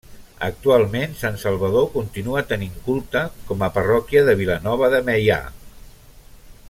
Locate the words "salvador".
1.41-1.85